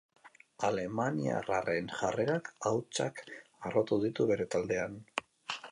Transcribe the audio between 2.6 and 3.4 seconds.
hautsak